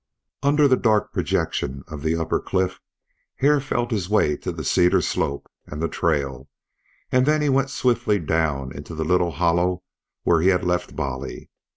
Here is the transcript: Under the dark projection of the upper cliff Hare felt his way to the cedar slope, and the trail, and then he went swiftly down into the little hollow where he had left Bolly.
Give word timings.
Under 0.41 0.67
the 0.67 0.77
dark 0.77 1.13
projection 1.13 1.83
of 1.87 2.01
the 2.01 2.15
upper 2.15 2.39
cliff 2.39 2.79
Hare 3.35 3.59
felt 3.61 3.91
his 3.91 4.09
way 4.09 4.35
to 4.37 4.51
the 4.51 4.63
cedar 4.63 4.99
slope, 4.99 5.47
and 5.67 5.79
the 5.79 5.87
trail, 5.87 6.49
and 7.11 7.27
then 7.27 7.43
he 7.43 7.49
went 7.49 7.69
swiftly 7.69 8.17
down 8.17 8.75
into 8.75 8.95
the 8.95 9.05
little 9.05 9.29
hollow 9.33 9.83
where 10.23 10.41
he 10.41 10.47
had 10.47 10.63
left 10.63 10.95
Bolly. 10.95 11.51